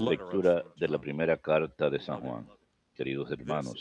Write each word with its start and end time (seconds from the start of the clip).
Lectura 0.00 0.62
de 0.76 0.88
la 0.88 0.98
primera 0.98 1.36
carta 1.36 1.90
de 1.90 1.98
San 1.98 2.20
Juan. 2.20 2.46
Queridos 2.94 3.28
hermanos, 3.32 3.74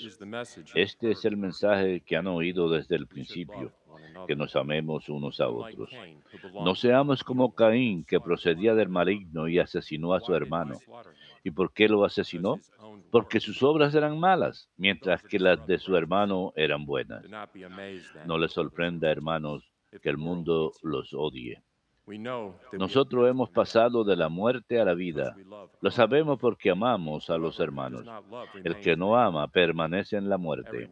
este 0.74 1.12
es 1.12 1.24
el 1.26 1.38
mensaje 1.38 2.02
que 2.02 2.18
han 2.18 2.26
oído 2.26 2.68
desde 2.68 2.96
el 2.96 3.06
principio, 3.06 3.72
que 4.26 4.36
nos 4.36 4.56
amemos 4.56 5.08
unos 5.08 5.40
a 5.40 5.50
otros. 5.50 5.92
No 6.64 6.74
seamos 6.74 7.24
como 7.24 7.54
Caín, 7.54 8.06
que 8.06 8.20
procedía 8.20 8.74
del 8.74 8.90
maligno 8.90 9.48
y 9.48 9.60
asesinó 9.60 10.16
a 10.16 10.20
su 10.20 10.34
hermano. 10.34 10.80
¿Y 11.44 11.52
por 11.52 11.72
qué 11.72 11.88
lo 11.88 12.04
asesinó? 12.04 12.60
Porque 13.12 13.40
sus 13.40 13.62
obras 13.62 13.94
eran 13.94 14.20
malas, 14.20 14.68
mientras 14.78 15.22
que 15.22 15.38
las 15.38 15.68
de 15.68 15.78
su 15.78 15.96
hermano 15.96 16.54
eran 16.56 16.86
buenas. 16.86 17.24
No 18.26 18.40
les 18.40 18.52
sorprenda, 18.52 19.12
hermanos, 19.12 19.72
que 20.02 20.10
el 20.10 20.18
mundo 20.18 20.72
los 20.82 21.14
odie. 21.14 21.62
Nosotros 22.74 23.30
hemos 23.30 23.50
pasado 23.50 24.04
de 24.04 24.16
la 24.16 24.30
muerte 24.30 24.80
a 24.80 24.86
la 24.86 24.94
vida. 24.94 25.36
Lo 25.82 25.90
sabemos 25.90 26.40
porque 26.40 26.70
amamos 26.70 27.30
a 27.30 27.38
los 27.38 27.60
hermanos. 27.60 28.06
El 28.64 28.78
que 28.78 28.96
no 28.96 29.16
ama 29.16 29.48
permanece 29.48 30.18
en 30.18 30.30
la 30.30 30.38
muerte. 30.38 30.90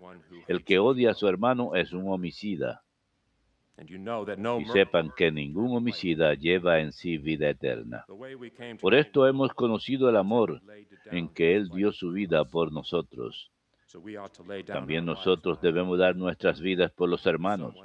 El 0.48 0.64
que 0.64 0.80
odia 0.80 1.12
a 1.12 1.14
su 1.14 1.28
hermano 1.28 1.76
es 1.76 1.92
un 1.92 2.10
homicida. 2.10 2.84
Y 3.78 4.66
sepan 4.66 5.12
que 5.16 5.32
ningún 5.32 5.76
homicida 5.76 6.34
lleva 6.36 6.80
en 6.80 6.92
sí 6.92 7.18
vida 7.18 7.50
eterna. 7.50 8.06
Por 8.80 8.94
esto 8.94 9.28
hemos 9.28 9.54
conocido 9.54 10.10
el 10.10 10.18
amor 10.18 10.62
en 11.06 11.30
que 11.30 11.56
Él 11.56 11.70
dio 11.70 11.92
su 11.92 12.12
vida 12.12 12.46
por 12.46 12.72
nosotros. 12.72 13.52
También 14.66 15.06
nosotros 15.06 15.60
debemos 15.62 16.00
dar 16.00 16.16
nuestras 16.16 16.62
vidas 16.62 16.92
por 16.92 17.10
los 17.10 17.26
hermanos. 17.26 17.76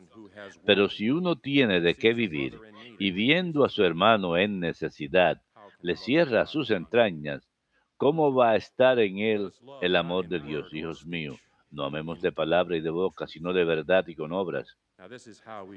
Pero 0.65 0.89
si 0.89 1.11
uno 1.11 1.37
tiene 1.37 1.81
de 1.81 1.95
qué 1.95 2.13
vivir 2.13 2.61
y 2.99 3.11
viendo 3.11 3.65
a 3.65 3.69
su 3.69 3.85
hermano 3.85 4.37
en 4.37 4.61
necesidad, 4.61 5.41
le 5.81 5.97
cierra 5.97 6.47
sus 6.47 6.71
entrañas, 6.71 7.49
¿cómo 7.97 8.35
va 8.35 8.51
a 8.51 8.57
estar 8.57 8.99
en 8.99 9.19
él 9.19 9.53
el 9.81 9.97
amor 9.97 10.29
de 10.29 10.41
Dios, 10.41 10.73
hijos 10.73 11.07
míos? 11.07 11.39
No 11.71 11.85
amemos 11.85 12.23
de 12.23 12.33
palabra 12.33 12.77
y 12.77 12.81
de 12.81 12.91
boca, 12.91 13.27
sino 13.27 13.53
de 13.53 13.65
verdad 13.65 14.07
y 14.07 14.15
con 14.15 14.33
obras. 14.33 14.77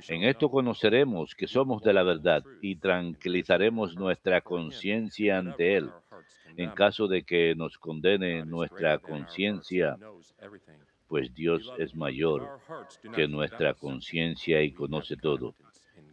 En 0.07 0.23
esto 0.23 0.49
conoceremos 0.49 1.35
que 1.35 1.47
somos 1.47 1.83
de 1.83 1.91
la 1.91 2.03
verdad 2.03 2.43
y 2.61 2.77
tranquilizaremos 2.77 3.95
nuestra 3.95 4.39
conciencia 4.39 5.39
ante 5.39 5.75
Él. 5.75 5.89
En 6.55 6.71
caso 6.71 7.07
de 7.07 7.23
que 7.23 7.53
nos 7.55 7.77
condene 7.77 8.45
nuestra 8.45 8.97
conciencia, 8.99 9.97
pues 11.07 11.33
Dios 11.33 11.69
es 11.77 11.95
mayor 11.95 12.47
que 13.13 13.27
nuestra 13.27 13.73
conciencia 13.73 14.61
y 14.61 14.71
conoce 14.71 15.17
todo. 15.17 15.53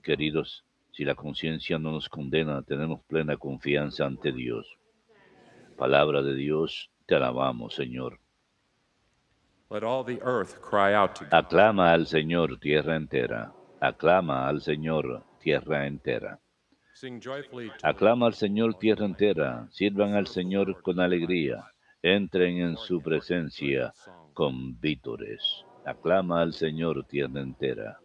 Queridos, 0.02 0.65
si 0.96 1.04
la 1.04 1.14
conciencia 1.14 1.78
no 1.78 1.92
nos 1.92 2.08
condena, 2.08 2.62
tenemos 2.62 3.02
plena 3.02 3.36
confianza 3.36 4.06
ante 4.06 4.32
Dios. 4.32 4.78
Palabra 5.76 6.22
de 6.22 6.34
Dios, 6.34 6.90
te 7.04 7.14
alabamos, 7.14 7.74
Señor. 7.74 8.18
Aclama 11.30 11.92
al 11.92 12.06
Señor 12.06 12.58
tierra 12.60 12.96
entera. 12.96 13.52
Aclama 13.78 14.48
al 14.48 14.62
Señor 14.62 15.22
tierra 15.38 15.86
entera. 15.86 16.40
Aclama 17.82 18.28
al 18.28 18.34
Señor 18.34 18.78
tierra 18.78 19.04
entera. 19.04 19.68
Sirvan 19.70 20.14
al 20.14 20.28
Señor 20.28 20.80
con 20.80 20.98
alegría. 20.98 21.62
Entren 22.00 22.56
en 22.56 22.78
su 22.78 23.02
presencia 23.02 23.92
con 24.32 24.80
vítores. 24.80 25.66
Aclama 25.84 26.40
al 26.40 26.54
Señor 26.54 27.04
tierra 27.04 27.42
entera. 27.42 27.98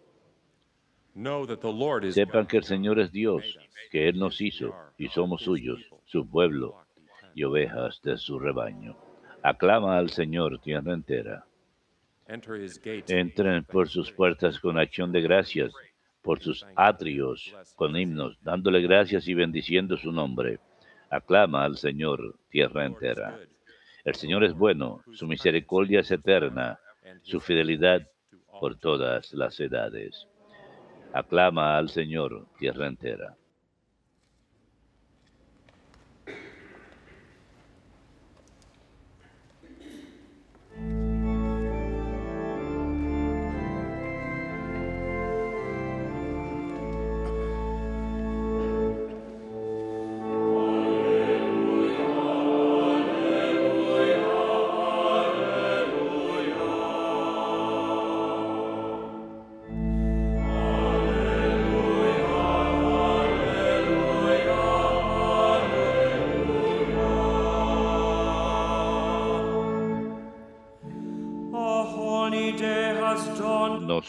Sepan 2.14 2.48
que 2.48 2.58
el 2.58 2.64
Señor 2.64 3.00
es 3.00 3.12
Dios, 3.12 3.58
que 3.92 4.08
Él 4.08 4.18
nos 4.18 4.40
hizo 4.40 4.74
y 4.98 5.10
somos 5.10 5.42
suyos, 5.42 5.80
su 6.06 6.28
pueblo 6.28 6.86
y 7.36 7.44
ovejas 7.44 8.02
de 8.02 8.18
su 8.18 8.40
rebaño. 8.40 8.96
Aclama 9.44 9.98
al 9.98 10.10
Señor 10.10 10.60
tierra 10.60 10.94
entera. 10.94 11.46
Entren 13.08 13.66
por 13.66 13.90
sus 13.90 14.12
puertas 14.12 14.60
con 14.60 14.78
acción 14.78 15.12
de 15.12 15.22
gracias, 15.22 15.74
por 16.22 16.40
sus 16.40 16.66
atrios 16.76 17.54
con 17.76 17.98
himnos, 17.98 18.38
dándole 18.42 18.82
gracias 18.82 19.28
y 19.28 19.34
bendiciendo 19.34 19.98
su 19.98 20.12
nombre. 20.12 20.60
Aclama 21.10 21.66
al 21.66 21.78
Señor 21.78 22.36
tierra 22.50 22.86
entera. 22.86 23.38
El 24.06 24.16
Señor 24.16 24.44
es 24.46 24.54
bueno, 24.54 25.04
su 25.12 25.28
misericordia 25.28 26.00
es 26.00 26.12
eterna, 26.12 26.80
su 27.22 27.42
fidelidad 27.42 28.08
por 28.60 28.78
todas 28.78 29.34
las 29.34 29.60
edades. 29.60 30.28
Aclama 31.14 31.78
al 31.78 31.90
Señor, 31.90 32.48
tierra 32.58 32.88
entera. 32.88 33.38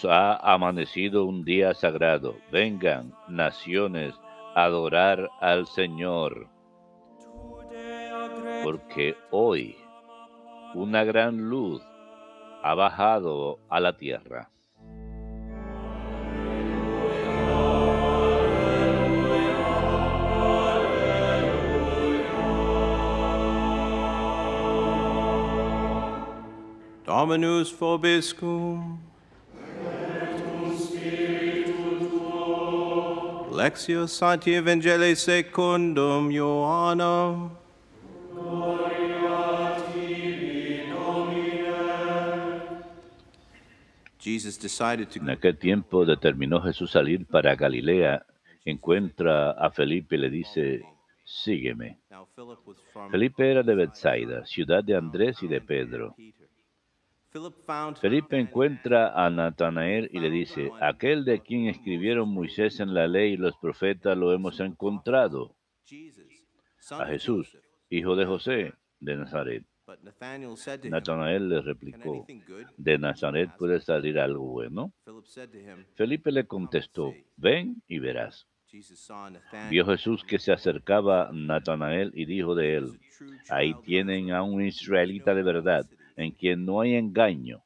Ha 0.04 0.36
amanecido 0.52 1.24
un 1.24 1.44
día 1.44 1.74
sagrado. 1.74 2.36
Vengan, 2.50 3.14
naciones, 3.28 4.14
a 4.54 4.64
adorar 4.64 5.30
al 5.40 5.66
Señor. 5.66 6.48
Porque 8.64 9.16
hoy 9.30 9.76
una 10.74 11.04
gran 11.04 11.48
luz 11.48 11.82
ha 12.62 12.74
bajado 12.74 13.58
a 13.68 13.80
la 13.80 13.96
tierra. 13.96 14.48
Dominus 27.04 27.78
vobiscum. 27.78 29.11
Lectio 33.54 34.06
Sancti 34.06 34.54
Evangelii 34.54 35.14
secundum 35.14 36.30
Ioannem. 36.30 37.50
En 44.24 45.30
aquel 45.30 45.58
tiempo 45.58 46.06
determinó 46.06 46.62
Jesús 46.62 46.92
salir 46.92 47.26
para 47.26 47.54
Galilea, 47.54 48.24
encuentra 48.64 49.50
a 49.50 49.70
Felipe 49.70 50.14
y 50.14 50.18
le 50.18 50.30
dice, 50.30 50.82
sígueme. 51.24 51.98
Felipe 53.10 53.50
era 53.50 53.62
de 53.62 53.74
Bethsaida, 53.74 54.46
ciudad 54.46 54.82
de 54.82 54.96
Andrés 54.96 55.42
y 55.42 55.48
de 55.48 55.60
Pedro. 55.60 56.14
Felipe 58.00 58.38
encuentra 58.38 59.12
a 59.15 59.31
Natanael 59.31 60.10
y 60.12 60.20
le 60.20 60.31
dice, 60.31 60.70
aquel 60.81 61.25
de 61.25 61.41
quien 61.41 61.66
escribieron 61.66 62.28
Moisés 62.28 62.78
en 62.81 62.93
la 62.93 63.09
ley 63.09 63.32
y 63.32 63.37
los 63.38 63.56
profetas 63.56 64.16
lo 64.19 64.32
hemos 64.32 64.60
encontrado, 64.60 65.56
a 66.91 67.06
Jesús, 67.06 67.56
hijo 67.89 68.16
de 68.16 68.27
José, 68.27 68.74
de 69.01 69.16
Nazaret. 69.16 69.65
Natanael 70.84 71.48
le 71.48 71.62
replicó, 71.62 72.27
¿de 72.77 72.98
Nazaret 72.98 73.51
puede 73.59 73.80
salir 73.80 74.18
algo 74.18 74.45
bueno? 74.45 74.92
Felipe 75.95 76.33
le 76.33 76.47
contestó, 76.47 77.15
ven 77.36 77.83
y 77.89 77.98
verás. 77.98 78.47
Vio 79.71 79.86
Jesús 79.86 80.22
que 80.24 80.39
se 80.39 80.53
acercaba 80.53 81.28
a 81.28 81.33
Natanael 81.33 82.10
y 82.15 82.27
dijo 82.27 82.54
de 82.54 82.77
él, 82.77 83.01
ahí 83.48 83.74
tienen 83.83 84.33
a 84.33 84.42
un 84.42 84.62
israelita 84.62 85.34
de 85.34 85.42
verdad 85.42 85.86
en 86.16 86.32
quien 86.32 86.64
no 86.64 86.80
hay 86.80 86.94
engaño. 86.94 87.62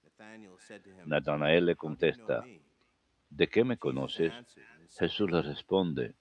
Natanael 1.05 1.67
le 1.67 1.77
contesta, 1.77 2.45
¿de 3.31 3.49
qué 3.49 3.65
me 3.65 3.77
conoces? 3.77 4.33
Jesús 4.99 5.31
le 5.31 5.43
responde, 5.43 6.15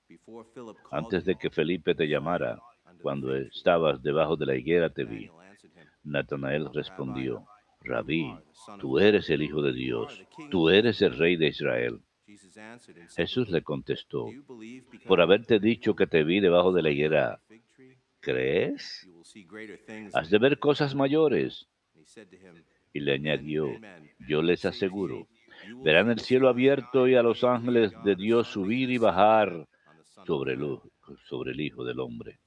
antes 0.91 1.25
de 1.25 1.35
que 1.35 1.49
Felipe 1.49 1.95
te 1.95 2.07
llamara, 2.07 2.59
cuando 3.01 3.35
estabas 3.35 4.01
debajo 4.01 4.35
de 4.35 4.45
la 4.45 4.55
higuera 4.55 4.89
te 4.89 5.03
vi. 5.05 5.29
Natanael 6.03 6.69
respondió, 6.73 7.47
Rabí, 7.81 8.33
tú 8.79 8.99
eres 8.99 9.29
el 9.29 9.43
Hijo 9.43 9.61
de 9.61 9.73
Dios, 9.73 10.23
tú 10.49 10.69
eres 10.69 11.01
el 11.01 11.17
Rey 11.17 11.35
de 11.35 11.47
Israel. 11.47 12.01
Jesús 13.15 13.49
le 13.49 13.61
contestó, 13.61 14.29
por 15.07 15.21
haberte 15.21 15.59
dicho 15.59 15.95
que 15.95 16.07
te 16.07 16.23
vi 16.23 16.39
debajo 16.39 16.71
de 16.73 16.81
la 16.81 16.89
higuera, 16.89 17.39
¿crees? 18.19 19.07
Has 20.13 20.29
de 20.31 20.39
ver 20.39 20.57
cosas 20.57 20.95
mayores. 20.95 21.67
Y 22.93 22.99
le 23.01 23.13
añadió, 23.13 23.67
yo 24.27 24.41
les 24.41 24.63
aseguro, 24.65 25.27
verán 25.83 26.09
el 26.09 26.19
cielo 26.19 26.47
abierto 26.47 27.07
y 27.07 27.15
a 27.15 27.23
los 27.23 27.43
ángeles 27.43 27.91
de 28.03 28.15
Dios 28.15 28.47
subir 28.47 28.89
y 28.89 28.97
bajar 28.97 29.67
sobre 30.25 30.53
el, 30.53 30.79
sobre 31.27 31.51
el 31.51 31.61
Hijo 31.61 31.83
del 31.83 31.99
Hombre. 31.99 32.39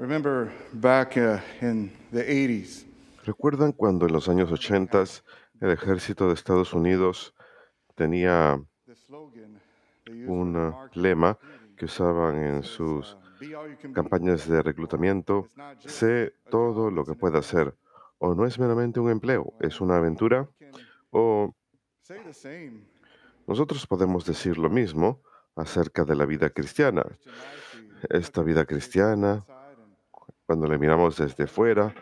Remember 0.00 0.50
back 0.72 1.18
uh, 1.18 1.40
in 1.60 1.92
the 2.10 2.24
80s, 2.24 2.86
¿Recuerdan 3.26 3.72
cuando 3.72 4.06
en 4.06 4.14
los 4.14 4.30
años 4.30 4.50
80 4.50 5.04
el 5.60 5.72
ejército 5.72 6.26
de 6.26 6.32
Estados 6.32 6.72
Unidos 6.72 7.34
tenía 7.96 8.58
un 10.26 10.56
uh, 10.56 10.74
lema 10.94 11.38
que 11.76 11.84
usaban 11.84 12.42
en 12.42 12.62
sus 12.62 13.12
uh, 13.12 13.92
campañas 13.92 14.48
de 14.48 14.62
reclutamiento? 14.62 15.48
Sé 15.80 16.32
todo 16.48 16.90
lo 16.90 17.04
que 17.04 17.12
pueda 17.12 17.40
hacer. 17.40 17.74
O 18.16 18.34
no 18.34 18.46
es 18.46 18.58
meramente 18.58 19.00
un 19.00 19.10
empleo, 19.10 19.52
es 19.60 19.82
una 19.82 19.98
aventura. 19.98 20.48
O 21.10 21.54
nosotros 23.46 23.86
podemos 23.86 24.24
decir 24.24 24.56
lo 24.56 24.70
mismo 24.70 25.20
acerca 25.56 26.06
de 26.06 26.16
la 26.16 26.24
vida 26.24 26.48
cristiana. 26.48 27.04
Esta 28.08 28.42
vida 28.42 28.64
cristiana, 28.64 29.44
cuando 30.50 30.66
la 30.66 30.78
miramos 30.78 31.16
desde 31.16 31.46
fuera, 31.46 31.94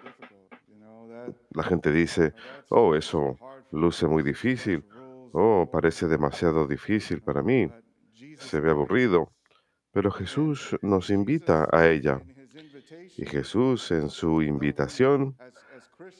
la 1.50 1.62
gente 1.62 1.92
dice, 1.92 2.32
oh, 2.70 2.94
eso 2.94 3.36
luce 3.72 4.06
muy 4.06 4.22
difícil. 4.22 4.86
Oh, 5.32 5.68
parece 5.70 6.06
demasiado 6.06 6.66
difícil 6.66 7.20
para 7.20 7.42
mí. 7.42 7.70
Se 8.38 8.60
ve 8.60 8.70
aburrido. 8.70 9.30
Pero 9.92 10.10
Jesús 10.10 10.74
nos 10.80 11.10
invita 11.10 11.68
a 11.70 11.88
ella. 11.88 12.22
Y 13.18 13.26
Jesús 13.26 13.90
en 13.90 14.08
su 14.08 14.40
invitación, 14.40 15.36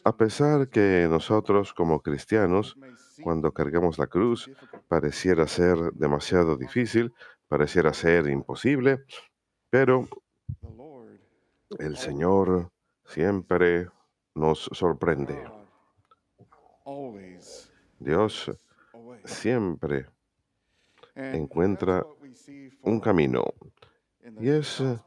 a 0.05 0.15
pesar 0.15 0.69
que 0.69 1.07
nosotros 1.09 1.73
como 1.73 2.03
cristianos, 2.03 2.77
cuando 3.23 3.53
cargamos 3.53 3.99
la 3.99 4.07
cruz, 4.07 4.51
pareciera 4.87 5.47
ser 5.47 5.79
demasiado 5.95 6.59
difícil, 6.59 7.11
pareciera 7.49 7.95
ser 7.95 8.29
imposible, 8.29 9.03
pero 9.71 10.07
el 11.79 11.97
Señor 11.97 12.71
siempre 13.05 13.89
nos 14.35 14.69
sorprende. 14.73 15.45
Always 16.85 17.71
Dios 17.99 18.51
siempre 19.25 20.07
encuentra 21.15 22.07
un 22.83 23.01
camino. 23.01 23.45
Y 24.41 24.51
es 24.51 24.81
eh, 24.81 24.99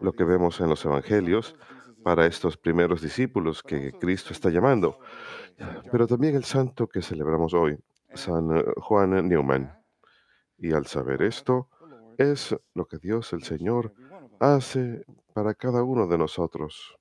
lo 0.00 0.12
que 0.12 0.24
vemos 0.24 0.60
en 0.60 0.68
los 0.68 0.84
evangelios 0.84 1.56
para 2.02 2.26
estos 2.26 2.56
primeros 2.56 3.00
discípulos 3.00 3.62
que 3.62 3.92
Cristo 3.92 4.32
está 4.32 4.50
llamando, 4.50 4.98
pero 5.90 6.06
también 6.06 6.34
el 6.34 6.44
santo 6.44 6.86
que 6.86 7.00
celebramos 7.00 7.54
hoy, 7.54 7.78
San 8.12 8.56
eh, 8.56 8.64
Juan 8.76 9.28
Newman. 9.28 9.72
Y 10.58 10.72
al 10.72 10.86
saber 10.86 11.22
esto, 11.22 11.68
es 12.18 12.54
lo 12.74 12.86
que 12.86 12.98
Dios 12.98 13.32
el 13.32 13.42
Señor 13.42 13.94
hace 14.44 15.04
para 15.32 15.54
cada 15.54 15.82
uno 15.82 16.06
de 16.06 16.18
nosotros. 16.18 16.96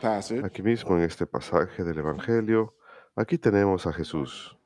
Passage, 0.00 0.44
Aquí 0.44 0.62
mismo 0.62 0.96
en 0.96 1.04
este 1.04 1.26
pasaje 1.26 1.84
del 1.84 1.98
Evangelio, 1.98 2.74
aquí 3.16 3.38
tenemos 3.38 3.86
a 3.86 3.92
Jesús. 3.92 4.56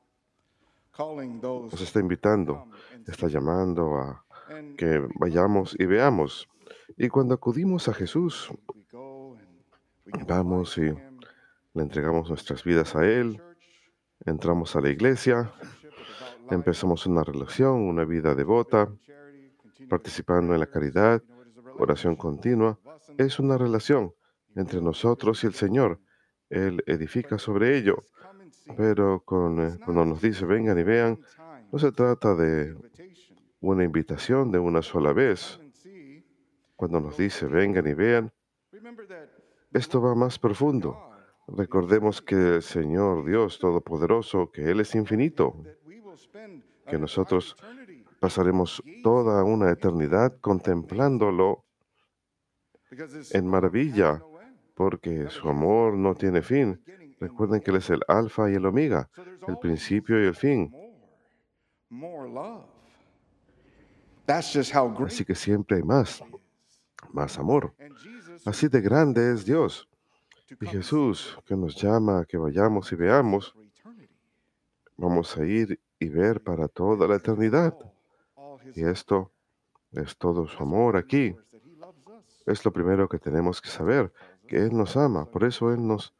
Nos 0.99 1.81
está 1.81 1.99
invitando, 1.99 2.65
está 3.07 3.27
llamando 3.27 3.97
a 3.97 4.25
que 4.77 5.01
vayamos 5.19 5.75
y 5.79 5.85
veamos. 5.85 6.49
Y 6.97 7.07
cuando 7.07 7.35
acudimos 7.35 7.87
a 7.87 7.93
Jesús, 7.93 8.49
vamos 10.27 10.77
y 10.77 10.91
le 10.91 11.83
entregamos 11.83 12.29
nuestras 12.29 12.63
vidas 12.63 12.95
a 12.95 13.05
Él, 13.05 13.41
entramos 14.25 14.75
a 14.75 14.81
la 14.81 14.89
iglesia, 14.89 15.53
empezamos 16.49 17.05
una 17.05 17.23
relación, 17.23 17.87
una 17.87 18.03
vida 18.03 18.33
devota, 18.33 18.89
participando 19.89 20.53
en 20.53 20.59
la 20.59 20.67
caridad, 20.67 21.21
oración 21.77 22.15
continua. 22.15 22.79
Es 23.17 23.39
una 23.39 23.57
relación 23.57 24.13
entre 24.55 24.81
nosotros 24.81 25.43
y 25.43 25.47
el 25.47 25.53
Señor. 25.53 25.99
Él 26.49 26.83
edifica 26.87 27.37
sobre 27.37 27.77
ello. 27.77 28.03
Pero 28.75 29.15
eh, 29.15 29.79
cuando 29.85 30.05
nos 30.05 30.21
dice 30.21 30.45
vengan 30.45 30.77
y 30.77 30.83
vean, 30.83 31.19
no 31.71 31.79
se 31.79 31.91
trata 31.91 32.35
de 32.35 32.75
una 33.61 33.83
invitación 33.83 34.51
de 34.51 34.59
una 34.59 34.81
sola 34.81 35.13
vez. 35.13 35.59
Cuando 36.75 36.99
nos 36.99 37.17
dice 37.17 37.45
vengan 37.45 37.87
y 37.87 37.93
vean, 37.93 38.31
esto 39.73 40.01
va 40.01 40.15
más 40.15 40.37
profundo. 40.39 40.97
Recordemos 41.47 42.21
que 42.21 42.55
el 42.55 42.61
Señor 42.61 43.25
Dios 43.25 43.57
Todopoderoso, 43.59 44.51
que 44.51 44.69
Él 44.69 44.81
es 44.81 44.93
infinito, 44.95 45.55
que 46.87 46.97
nosotros 46.97 47.55
pasaremos 48.27 48.83
toda 49.03 49.41
una 49.45 49.71
eternidad 49.71 50.37
contemplándolo 50.41 51.63
en 53.31 53.47
maravilla, 53.47 54.21
porque 54.75 55.29
su 55.29 55.47
amor 55.47 55.93
no 55.93 56.13
tiene 56.13 56.41
fin. 56.41 56.83
Recuerden 57.21 57.61
que 57.61 57.71
Él 57.71 57.77
es 57.77 57.89
el 57.89 58.01
alfa 58.05 58.51
y 58.51 58.55
el 58.55 58.65
omega, 58.65 59.09
el 59.47 59.57
principio 59.59 60.21
y 60.21 60.27
el 60.27 60.35
fin. 60.35 60.69
Así 64.27 65.23
que 65.23 65.33
siempre 65.33 65.77
hay 65.77 65.83
más, 65.83 66.21
más 67.13 67.39
amor. 67.39 67.73
Así 68.45 68.67
de 68.67 68.81
grande 68.81 69.31
es 69.31 69.45
Dios. 69.45 69.87
Y 70.59 70.65
Jesús, 70.65 71.39
que 71.45 71.55
nos 71.55 71.81
llama 71.81 72.19
a 72.19 72.25
que 72.25 72.37
vayamos 72.37 72.91
y 72.91 72.95
veamos, 72.97 73.55
vamos 74.97 75.37
a 75.37 75.45
ir 75.45 75.79
y 75.97 76.09
ver 76.09 76.43
para 76.43 76.67
toda 76.67 77.07
la 77.07 77.15
eternidad. 77.15 77.73
Y 78.75 78.83
esto 78.85 79.31
es 79.91 80.17
todo 80.17 80.47
su 80.47 80.63
amor 80.63 80.97
aquí. 80.97 81.35
Es 82.45 82.63
lo 82.63 82.71
primero 82.71 83.09
que 83.09 83.19
tenemos 83.19 83.61
que 83.61 83.69
saber, 83.69 84.11
que 84.47 84.57
Él 84.57 84.75
nos 84.75 84.95
ama. 84.95 85.25
Por 85.25 85.43
eso 85.43 85.73
Él 85.73 85.85
nos 85.85 86.13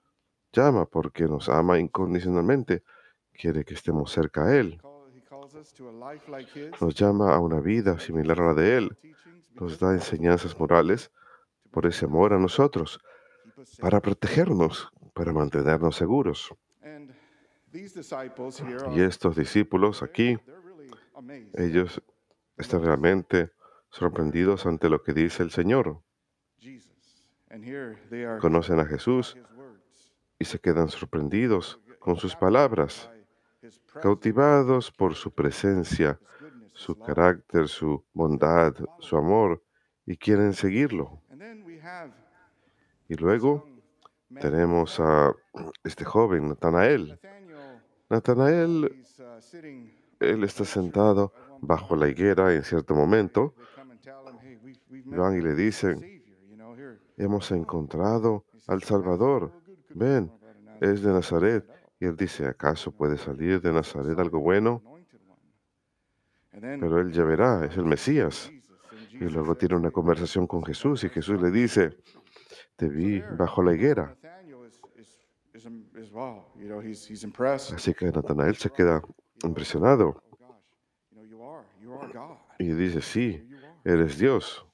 llama, 0.52 0.86
porque 0.86 1.26
nos 1.26 1.50
ama 1.50 1.80
incondicionalmente. 1.80 2.84
Quiere 3.32 3.64
que 3.64 3.74
estemos 3.74 4.12
cerca 4.12 4.46
a 4.46 4.56
Él. 4.56 4.82
Nos 6.82 6.96
llama 6.96 7.36
a 7.36 7.40
una 7.40 7.60
vida 7.60 8.00
similar 8.00 8.42
a 8.42 8.48
la 8.48 8.54
de 8.54 8.78
Él. 8.78 8.98
Nos 9.54 9.80
da 9.80 9.94
enseñanzas 9.94 10.60
morales 10.60 11.12
por 11.72 11.86
ese 11.86 12.06
amor 12.06 12.34
a 12.34 12.40
nosotros, 12.40 13.00
para 13.80 14.02
protegernos, 14.02 14.90
para 15.14 15.32
mantenernos 15.34 15.96
seguros. 15.96 16.54
Y 18.94 19.02
estos 19.02 19.36
discípulos 19.36 20.04
aquí, 20.04 20.38
ellos 21.54 22.02
están 22.58 22.84
realmente 22.84 23.52
sorprendidos 23.90 24.66
ante 24.66 24.90
lo 24.90 25.02
que 25.04 25.14
dice 25.14 25.44
el 25.44 25.52
Señor. 25.52 26.02
Conocen 28.42 28.80
a 28.80 28.86
Jesús 28.86 29.38
y 30.40 30.46
se 30.46 30.60
quedan 30.60 30.90
sorprendidos 30.90 31.80
con 32.00 32.16
sus 32.18 32.36
palabras, 32.36 33.10
cautivados 34.02 34.92
por 34.92 35.16
su 35.16 35.32
presencia, 35.32 36.20
su 36.74 36.98
carácter, 36.98 37.68
su 37.68 38.06
bondad, 38.14 38.74
su 39.00 39.18
amor, 39.18 39.64
y 40.06 40.16
quieren 40.18 40.54
seguirlo. 40.54 41.22
Y 43.10 43.16
luego 43.16 43.68
tenemos 44.40 45.00
a 45.00 45.34
este 45.84 46.06
joven, 46.06 46.50
Natanael. 46.50 47.20
Natanael, 48.10 49.06
uh, 49.20 50.24
él 50.24 50.44
está 50.44 50.64
sentado 50.66 51.34
bajo 51.62 51.96
la 51.96 52.08
higuera 52.08 52.54
en 52.54 52.64
cierto 52.64 52.96
momento. 52.96 53.54
Van 55.06 55.38
y 55.38 55.42
le 55.42 55.56
dicen, 55.56 56.24
hemos 57.18 57.52
encontrado 57.52 58.46
al 58.68 58.80
"Perhaps 58.80 58.88
Salvador. 58.88 59.52
Ven, 59.90 60.28
come 60.28 60.48
out 60.48 60.56
of 60.56 60.64
Nazareth." 60.64 60.94
es 60.94 61.02
de 61.02 61.14
Nazaret. 61.14 61.66
Y 62.00 62.06
él 62.06 62.16
dice, 62.16 62.46
¿acaso 62.46 62.92
puede 62.92 63.18
salir 63.18 63.60
de 63.62 63.72
Nazaret 63.72 64.18
algo 64.20 64.40
bueno? 64.40 64.84
Pero 66.52 67.00
él 67.00 67.12
ya 67.12 67.24
verá, 67.24 67.66
es 67.66 67.76
el 67.78 67.86
Mesías. 67.86 68.52
Y 69.12 69.26
luego 69.26 69.56
tiene 69.56 69.76
una 69.76 69.92
conversación 69.92 70.46
con 70.46 70.64
Jesús 70.64 71.04
y 71.04 71.10
Jesús 71.10 71.42
le 71.42 71.50
dice, 71.50 71.98
te 72.76 72.88
vi 72.88 73.20
bajo 73.38 73.64
la 73.64 73.74
higuera. 73.74 74.16
Así 77.74 77.94
que 77.94 78.12
Natanael 78.12 78.56
se 78.56 78.70
queda 78.70 79.02
impresionado 79.44 80.22
y 82.60 82.66
dice, 82.74 83.02
sí, 83.02 83.50
eres 83.84 84.18
Dios. 84.18 84.66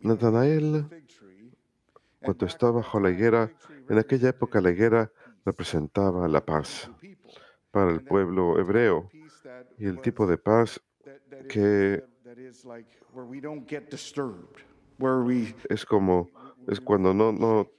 Natanael, 0.00 0.86
cuando 2.22 2.46
está 2.46 2.70
bajo 2.70 3.00
la 3.00 3.10
higuera, 3.10 3.50
en 3.88 3.98
aquella 3.98 4.30
época 4.30 4.60
la 4.60 4.70
higuera 4.70 5.10
representaba 5.44 6.28
la 6.28 6.44
paz 6.44 6.90
para 7.70 7.90
el 7.90 8.02
pueblo 8.02 8.58
hebreo 8.58 9.10
y 9.78 9.86
el 9.86 10.00
tipo 10.00 10.26
de 10.26 10.38
paz 10.38 10.80
que 11.48 12.02
es 15.68 15.84
como 15.84 16.28
es 16.66 16.80
cuando 16.80 17.14
no, 17.14 17.32
no 17.32 17.70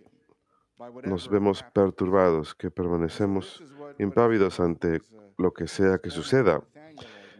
nos 1.05 1.29
vemos 1.29 1.63
perturbados, 1.73 2.53
que 2.53 2.69
permanecemos 2.69 3.63
impávidos 3.97 4.59
ante 4.59 5.01
lo 5.37 5.51
que 5.51 5.67
sea 5.67 5.97
que 5.97 6.09
suceda. 6.09 6.63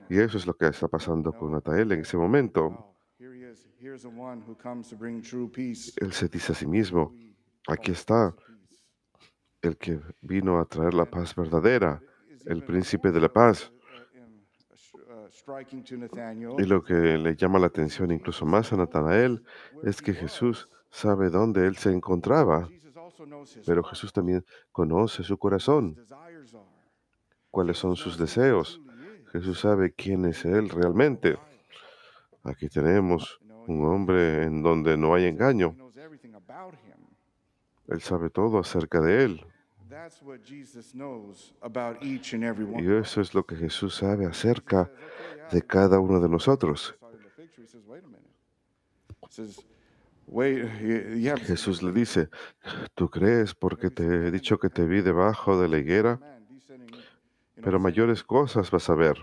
Y 0.10 0.20
eso 0.20 0.38
es 0.38 0.48
lo 0.48 0.54
que 0.56 0.68
está 0.68 0.88
pasando 0.88 1.34
con 1.34 1.52
Natael 1.52 1.92
en 1.92 2.00
ese 2.02 2.18
momento. 2.18 2.96
Él 5.98 6.14
se 6.14 6.28
dice 6.28 6.52
a 6.52 6.56
sí 6.56 6.68
mismo, 6.68 7.14
aquí 7.68 7.92
está 7.92 8.34
el 9.62 9.78
que 9.78 10.00
vino 10.22 10.60
a 10.60 10.66
traer 10.66 10.94
la 10.94 11.06
paz 11.06 11.36
verdadera, 11.36 12.02
el 12.46 12.64
príncipe 12.64 13.12
de 13.12 13.22
la 13.22 13.30
paz. 13.30 13.72
Y 16.58 16.64
lo 16.66 16.84
que 16.84 16.94
le 16.94 17.36
llama 17.36 17.60
la 17.60 17.68
atención 17.68 18.12
incluso 18.12 18.46
más 18.46 18.74
a 18.74 18.78
Natanael 18.78 19.44
es 19.84 20.02
que 20.02 20.14
Jesús 20.14 20.70
sabe 20.90 21.30
dónde 21.30 21.68
él 21.68 21.78
se 21.78 21.92
encontraba, 21.92 22.70
pero 23.66 23.84
Jesús 23.84 24.14
también 24.14 24.46
conoce 24.72 25.24
su 25.24 25.38
corazón, 25.38 25.96
cuáles 27.52 27.78
son 27.78 27.96
sus 27.96 28.18
deseos. 28.18 28.82
Jesús 29.32 29.60
sabe 29.60 29.92
quién 29.94 30.26
es 30.26 30.46
Él 30.46 30.70
realmente. 30.70 31.38
Aquí 32.44 32.70
tenemos 32.70 33.40
un 33.68 33.86
hombre 33.86 34.44
en 34.44 34.64
donde 34.64 34.98
no 34.98 35.14
hay 35.14 35.26
engaño. 35.26 35.76
Él 37.88 38.02
sabe 38.02 38.30
todo 38.30 38.60
acerca 38.60 39.02
de 39.02 39.24
Él. 39.24 39.46
Y 42.80 42.94
eso 42.94 43.22
es 43.22 43.34
lo 43.34 43.46
que 43.46 43.56
Jesús 43.56 43.96
sabe 43.96 44.26
acerca 44.26 44.92
de 45.52 45.62
cada 45.62 46.00
uno 46.00 46.20
de 46.20 46.30
nosotros. 46.30 46.96
Jesús 51.38 51.82
le 51.82 51.92
dice, 51.92 52.30
¿tú 52.96 53.10
crees 53.10 53.56
porque 53.56 53.90
te 53.90 54.04
he 54.04 54.32
dicho 54.32 54.60
que 54.60 54.70
te 54.70 54.86
vi 54.86 55.02
debajo 55.02 55.60
de 55.60 55.70
la 55.70 55.78
higuera? 55.78 56.20
Pero 57.56 57.80
mayores 57.80 58.24
cosas 58.24 58.70
vas 58.70 58.90
a 58.90 58.96
ver. 58.96 59.18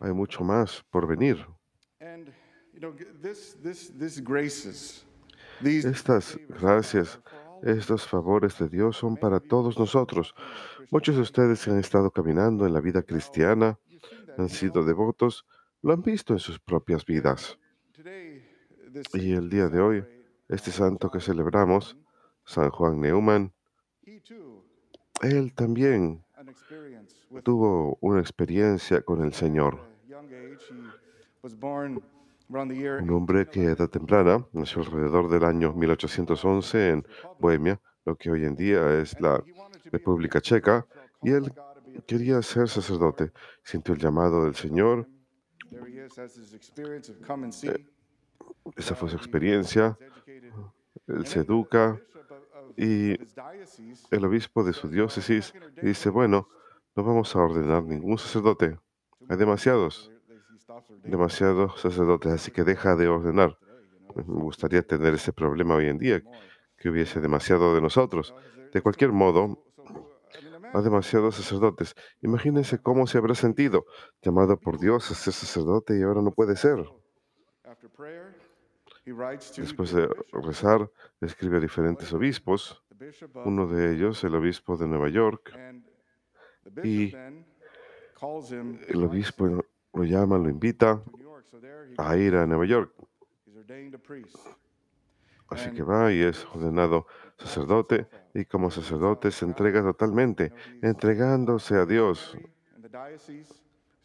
Hay 0.00 0.12
mucho 0.12 0.42
más 0.42 0.82
por 0.90 1.06
venir. 1.06 1.46
Estas 5.62 6.38
gracias, 6.48 7.20
estos 7.62 8.08
favores 8.08 8.58
de 8.58 8.68
Dios 8.68 8.96
son 8.96 9.16
para 9.16 9.38
todos 9.38 9.78
nosotros. 9.78 10.34
Muchos 10.90 11.14
de 11.14 11.22
ustedes 11.22 11.68
han 11.68 11.78
estado 11.78 12.10
caminando 12.10 12.66
en 12.66 12.72
la 12.72 12.80
vida 12.80 13.02
cristiana, 13.02 13.78
han 14.36 14.48
sido 14.48 14.84
devotos, 14.84 15.46
lo 15.82 15.92
han 15.92 16.02
visto 16.02 16.32
en 16.32 16.38
sus 16.38 16.58
propias 16.58 17.04
vidas. 17.04 17.58
Y 19.14 19.32
el 19.32 19.50
día 19.50 19.68
de 19.68 19.80
hoy, 19.80 20.04
este 20.48 20.70
santo 20.70 21.10
que 21.10 21.20
celebramos, 21.20 21.96
San 22.44 22.70
Juan 22.70 23.00
Neumann, 23.00 23.52
él 25.22 25.54
también 25.54 26.24
tuvo 27.42 27.98
una 28.00 28.20
experiencia 28.20 29.02
con 29.02 29.22
el 29.22 29.32
Señor. 29.32 29.80
Un 32.48 33.10
hombre 33.10 33.46
que 33.48 33.60
a 33.60 33.70
edad 33.72 33.88
temprana 33.88 34.46
nació 34.52 34.82
alrededor 34.82 35.30
del 35.30 35.44
año 35.44 35.72
1811 35.72 36.88
en 36.90 37.06
Bohemia, 37.40 37.80
lo 38.04 38.16
que 38.16 38.30
hoy 38.30 38.44
en 38.44 38.54
día 38.54 39.00
es 39.00 39.18
la 39.20 39.42
República 39.90 40.40
Checa, 40.40 40.86
y 41.22 41.30
él 41.30 41.52
quería 42.06 42.42
ser 42.42 42.68
sacerdote. 42.68 43.32
Sintió 43.62 43.94
el 43.94 44.00
llamado 44.00 44.44
del 44.44 44.54
Señor 44.54 45.08
esa 48.76 48.94
fue 48.94 49.08
su 49.10 49.16
experiencia. 49.16 49.98
Él 51.06 51.26
se 51.26 51.40
educa 51.40 52.00
y 52.76 53.12
el 54.10 54.24
obispo 54.24 54.64
de 54.64 54.72
su 54.72 54.88
diócesis 54.88 55.52
dice, 55.82 56.10
bueno, 56.10 56.48
no 56.94 57.04
vamos 57.04 57.34
a 57.34 57.40
ordenar 57.40 57.84
ningún 57.84 58.18
sacerdote. 58.18 58.78
Hay 59.28 59.36
demasiados, 59.36 60.10
demasiados 61.02 61.80
sacerdotes, 61.80 62.32
así 62.32 62.50
que 62.50 62.64
deja 62.64 62.96
de 62.96 63.08
ordenar. 63.08 63.58
Me 64.14 64.22
gustaría 64.22 64.82
tener 64.82 65.14
ese 65.14 65.32
problema 65.32 65.74
hoy 65.74 65.88
en 65.88 65.98
día, 65.98 66.22
que 66.76 66.90
hubiese 66.90 67.20
demasiado 67.20 67.74
de 67.74 67.80
nosotros. 67.80 68.34
De 68.72 68.80
cualquier 68.80 69.12
modo, 69.12 69.64
hay 70.72 70.82
demasiados 70.82 71.36
sacerdotes. 71.36 71.94
Imagínense 72.20 72.80
cómo 72.80 73.06
se 73.06 73.18
habrá 73.18 73.34
sentido, 73.34 73.84
llamado 74.22 74.58
por 74.58 74.78
Dios 74.78 75.10
a 75.10 75.14
ser 75.14 75.32
sacerdote 75.32 75.98
y 75.98 76.02
ahora 76.02 76.22
no 76.22 76.32
puede 76.32 76.56
ser. 76.56 76.84
Después 79.56 79.92
de 79.92 80.08
rezar, 80.32 80.90
escribe 81.20 81.56
a 81.56 81.60
diferentes 81.60 82.12
obispos, 82.12 82.82
uno 83.44 83.66
de 83.66 83.94
ellos 83.94 84.22
el 84.22 84.34
obispo 84.34 84.76
de 84.76 84.86
Nueva 84.86 85.08
York, 85.08 85.52
y 86.84 87.12
el 88.88 89.04
obispo 89.04 89.64
lo 89.92 90.04
llama, 90.04 90.38
lo 90.38 90.48
invita 90.48 91.02
a 91.98 92.16
ir 92.16 92.36
a 92.36 92.46
Nueva 92.46 92.66
York. 92.66 92.94
Así 95.52 95.70
que 95.70 95.82
va 95.82 96.12
y 96.12 96.22
es 96.22 96.46
ordenado 96.46 97.06
sacerdote 97.36 98.06
y 98.32 98.44
como 98.46 98.70
sacerdote 98.70 99.30
se 99.30 99.44
entrega 99.44 99.82
totalmente, 99.82 100.52
entregándose 100.80 101.74
a 101.74 101.84
Dios. 101.84 102.36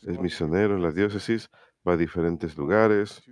Es 0.01 0.19
misionero 0.19 0.75
en 0.75 0.83
la 0.83 0.91
diócesis, 0.91 1.49
va 1.87 1.93
a 1.93 1.97
diferentes 1.97 2.57
lugares, 2.57 3.23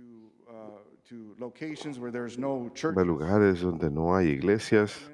va 2.96 3.02
a 3.02 3.04
lugares 3.04 3.60
donde 3.60 3.90
no 3.90 4.16
hay 4.16 4.28
iglesias, 4.28 5.10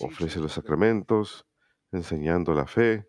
ofrece 0.00 0.38
los 0.38 0.52
sacramentos, 0.52 1.44
enseñando 1.90 2.54
la 2.54 2.66
fe. 2.66 3.06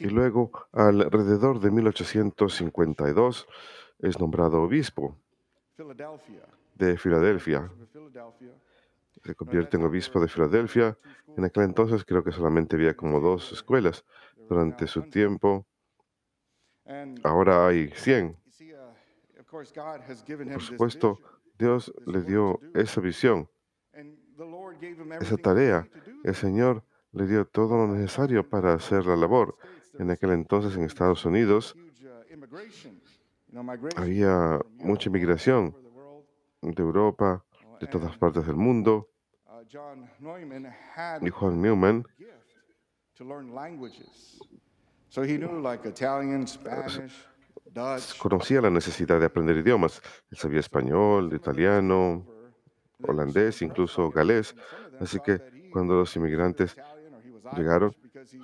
Y 0.00 0.08
luego, 0.08 0.50
alrededor 0.72 1.60
de 1.60 1.70
1852, 1.70 3.48
es 4.00 4.20
nombrado 4.20 4.62
obispo 4.62 5.16
de 6.76 6.96
Filadelfia. 6.98 7.70
Se 9.24 9.34
convierte 9.34 9.76
en 9.76 9.84
obispo 9.84 10.20
de 10.20 10.28
Filadelfia. 10.28 10.98
En 11.36 11.44
aquel 11.44 11.64
entonces 11.64 12.04
creo 12.04 12.22
que 12.22 12.32
solamente 12.32 12.76
había 12.76 12.94
como 12.94 13.20
dos 13.20 13.52
escuelas 13.52 14.04
durante 14.48 14.86
su 14.86 15.02
tiempo. 15.02 15.66
Ahora 17.24 17.66
hay 17.66 17.88
100. 17.88 18.36
Por 19.50 20.62
supuesto, 20.62 21.20
Dios 21.58 21.92
le 22.06 22.22
dio 22.22 22.60
esa 22.74 23.00
visión, 23.00 23.48
esa 25.20 25.36
tarea. 25.38 25.88
El 26.22 26.34
Señor 26.34 26.84
le 27.12 27.26
dio 27.26 27.46
todo 27.46 27.76
lo 27.78 27.94
necesario 27.94 28.48
para 28.48 28.74
hacer 28.74 29.06
la 29.06 29.16
labor. 29.16 29.56
En 29.98 30.10
aquel 30.10 30.30
entonces 30.32 30.76
en 30.76 30.84
Estados 30.84 31.24
Unidos 31.24 31.74
había 33.96 34.60
mucha 34.74 35.08
inmigración 35.08 35.74
de 36.62 36.82
Europa, 36.82 37.44
de 37.80 37.86
todas 37.86 38.16
partes 38.16 38.46
del 38.46 38.56
mundo. 38.56 39.08
Y 41.22 41.30
Juan 41.30 41.62
Newman 41.62 42.04
conocía 48.18 48.60
la 48.60 48.70
necesidad 48.70 49.20
de 49.20 49.26
aprender 49.26 49.56
idiomas. 49.56 50.00
Él 50.30 50.38
sabía 50.38 50.60
español, 50.60 51.32
italiano, 51.34 52.26
holandés, 53.02 53.62
incluso 53.62 54.10
galés. 54.10 54.54
Así 55.00 55.18
que 55.20 55.68
cuando 55.72 55.94
los 55.94 56.14
inmigrantes 56.16 56.76
llegaron, 57.56 57.94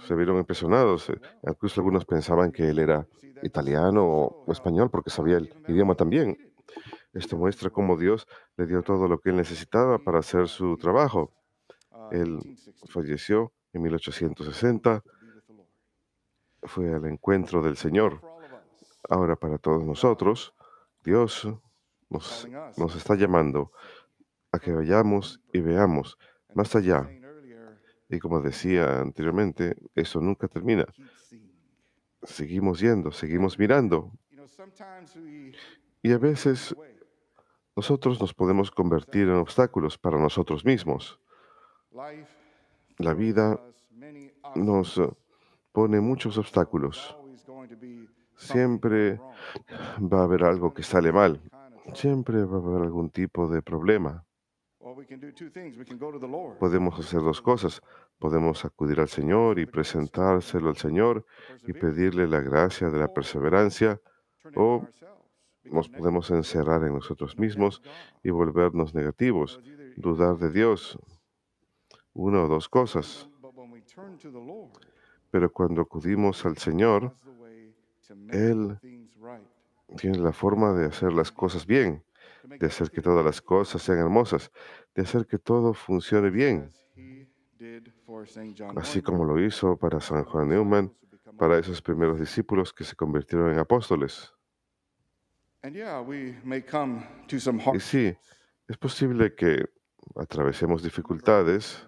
se 0.07 0.15
vieron 0.15 0.39
impresionados. 0.39 1.11
Incluso 1.47 1.81
algunos 1.81 2.05
pensaban 2.05 2.53
que 2.53 2.69
él 2.69 2.79
era 2.79 3.07
italiano 3.43 4.05
o 4.05 4.53
español 4.53 4.91
porque 4.91 5.11
sabía 5.11 5.39
el 5.39 5.55
idioma 5.67 5.95
también. 5.95 6.52
Esto 7.13 7.37
muestra 7.37 7.71
cómo 7.71 7.97
Dios 7.97 8.27
le 8.57 8.67
dio 8.67 8.83
todo 8.83 9.07
lo 9.07 9.19
que 9.19 9.31
él 9.31 9.37
necesitaba 9.37 9.99
para 9.99 10.21
hacer 10.21 10.49
su 10.49 10.77
trabajo. 10.79 11.33
Él 12.11 12.39
falleció 12.89 13.53
en 13.73 13.83
1860, 13.83 15.03
fue 16.63 16.95
al 16.95 17.07
encuentro 17.07 17.63
del 17.63 17.77
Señor. 17.77 18.21
Ahora 19.09 19.37
para 19.37 19.59
todos 19.59 19.85
nosotros, 19.85 20.55
Dios 21.05 21.49
nos, 22.09 22.49
nos 22.77 22.97
está 22.97 23.15
llamando 23.15 23.73
a 24.53 24.59
que 24.59 24.73
vayamos 24.73 25.41
y 25.53 25.61
veamos 25.61 26.19
más 26.55 26.75
allá. 26.77 27.11
Y 28.09 28.19
como 28.19 28.41
decía 28.41 29.01
anteriormente, 29.01 29.77
eso 29.95 30.21
nunca 30.21 30.47
termina. 30.49 30.87
Seguimos 32.23 32.81
yendo, 32.81 33.11
seguimos 33.11 33.59
mirando. 33.59 34.13
Y 36.03 36.13
a 36.13 36.19
veces 36.19 36.77
nosotros 37.75 38.21
nos 38.21 38.35
podemos 38.35 38.71
convertir 38.71 39.29
en 39.29 39.37
obstáculos 39.37 39.99
para 39.99 40.19
nosotros 40.19 40.65
mismos. 40.65 41.19
La 42.99 43.15
vida 43.15 43.59
nos 44.55 45.01
pone 45.73 46.01
muchos 46.01 46.37
obstáculos. 46.39 47.17
Siempre 48.37 49.21
va 50.01 50.21
a 50.21 50.25
haber 50.25 50.45
algo 50.45 50.75
que 50.75 50.83
sale 50.83 51.13
mal. 51.13 51.41
Siempre 51.95 52.45
va 52.45 52.59
a 52.59 52.61
haber 52.61 52.83
algún 52.83 53.11
tipo 53.11 53.49
de 53.49 53.63
problema. 53.63 54.25
Podemos 56.59 56.99
hacer 56.99 57.21
dos 57.21 57.41
cosas. 57.41 57.83
Podemos 58.19 58.65
acudir 58.65 59.01
al 59.01 59.09
Señor 59.09 59.59
y 59.59 59.67
presentárselo 59.67 60.69
al 60.69 60.77
Señor 60.77 61.25
y 61.67 61.73
pedirle 61.73 62.29
la 62.29 62.41
gracia 62.41 62.91
de 62.91 62.99
la 62.99 63.09
perseverancia 63.09 64.01
o 64.55 64.87
nos 65.65 65.89
podemos 65.89 66.31
encerrar 66.31 66.85
en 66.85 66.95
nosotros 66.95 67.39
mismos 67.39 67.83
y 68.23 68.31
volvernos 68.31 68.95
negativos, 68.95 69.61
dudar 69.97 70.39
de 70.39 70.51
Dios. 70.51 70.99
Una 72.15 72.43
o 72.45 72.49
dos 72.49 72.69
cosas. 72.69 73.29
Pero 75.31 75.53
cuando 75.53 75.83
acudimos 75.83 76.45
al 76.45 76.59
Señor, 76.59 77.15
Él 78.29 78.79
tiene 79.97 80.19
la 80.19 80.33
forma 80.33 80.73
de 80.73 80.87
hacer 80.87 81.13
las 81.13 81.33
cosas 81.33 81.67
bien, 81.67 82.03
de 82.45 82.67
hacer 82.67 82.91
que 82.91 83.01
todas 83.01 83.25
las 83.25 83.41
cosas 83.41 83.83
sean 83.83 83.99
hermosas, 83.99 84.51
de 84.95 85.03
hacer 85.03 85.27
que 85.27 85.39
todo 85.39 85.73
funcione 85.75 86.31
bien, 86.31 86.69
así 88.77 89.01
como 89.01 89.25
lo 89.25 89.41
hizo 89.41 89.77
para 89.77 90.01
San 90.01 90.25
Juan 90.25 90.49
Neumann, 90.49 90.93
para 91.39 91.59
esos 91.59 91.81
primeros 91.81 92.19
discípulos 92.19 92.73
que 92.73 92.85
se 92.85 92.95
convirtieron 92.95 93.53
en 93.53 93.59
apóstoles. 93.59 94.35
Y 97.77 97.81
sí, 97.81 98.17
es 98.67 98.77
posible 98.77 99.35
que 99.35 99.65
atravesemos 100.17 100.83
dificultades, 100.83 101.87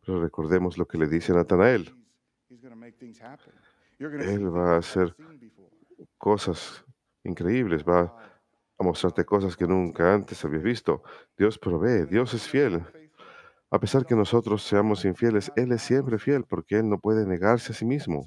pero 0.00 0.22
recordemos 0.22 0.78
lo 0.78 0.86
que 0.86 0.96
le 0.96 1.06
dice 1.06 1.34
Natanael. 1.34 1.94
Él 3.98 4.56
va 4.56 4.74
a 4.74 4.78
hacer 4.78 5.14
cosas 6.16 6.82
increíbles, 7.24 7.84
va 7.84 8.16
a 8.78 8.82
mostrarte 8.82 9.24
cosas 9.26 9.54
que 9.54 9.66
nunca 9.66 10.14
antes 10.14 10.42
habías 10.44 10.62
visto. 10.62 11.02
Dios 11.36 11.58
provee, 11.58 12.06
Dios 12.06 12.32
es 12.32 12.48
fiel. 12.48 12.82
A 13.70 13.78
pesar 13.78 14.06
que 14.06 14.14
nosotros 14.14 14.62
seamos 14.62 15.04
infieles, 15.04 15.52
Él 15.56 15.72
es 15.72 15.82
siempre 15.82 16.18
fiel 16.18 16.44
porque 16.44 16.78
Él 16.78 16.88
no 16.88 16.98
puede 16.98 17.26
negarse 17.26 17.72
a 17.72 17.74
sí 17.74 17.84
mismo. 17.84 18.24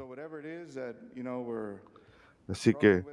Así 2.48 2.74
que 2.74 3.04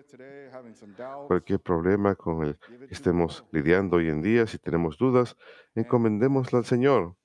cualquier 1.26 1.60
problema 1.60 2.14
con 2.14 2.44
el 2.44 2.58
que 2.58 2.94
estemos 2.94 3.44
lidiando 3.50 3.96
hoy 3.96 4.08
en 4.08 4.22
día, 4.22 4.46
si 4.46 4.58
tenemos 4.58 4.98
dudas, 4.98 5.36
encomendémoslo 5.74 6.58
al 6.58 6.64
Señor. 6.64 7.16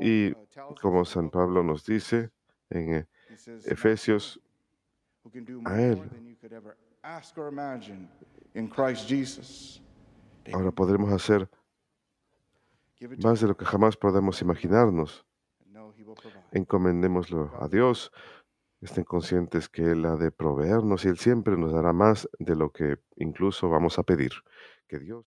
Y 0.00 0.32
como 0.80 1.04
San 1.04 1.30
Pablo 1.30 1.62
nos 1.62 1.84
dice 1.84 2.30
en 2.70 2.94
eh, 2.94 3.06
Efesios, 3.66 4.40
a 5.64 5.80
Él. 5.80 6.36
Ahora 10.52 10.70
podremos 10.72 11.12
hacer 11.12 11.48
más 13.22 13.40
de 13.40 13.48
lo 13.48 13.56
que 13.56 13.64
jamás 13.64 13.96
podemos 13.96 14.40
imaginarnos. 14.42 15.24
Encomendémoslo 16.52 17.50
a 17.60 17.68
Dios. 17.68 18.12
Estén 18.82 19.04
conscientes 19.04 19.68
que 19.68 19.92
Él 19.92 20.04
ha 20.06 20.16
de 20.16 20.32
proveernos 20.32 21.04
y 21.04 21.08
Él 21.08 21.16
siempre 21.16 21.56
nos 21.56 21.72
dará 21.72 21.92
más 21.92 22.28
de 22.40 22.56
lo 22.56 22.72
que 22.72 22.96
incluso 23.16 23.68
vamos 23.68 23.98
a 24.00 24.02
pedir. 24.02 24.32
Que 24.88 24.98
Dios. 24.98 25.20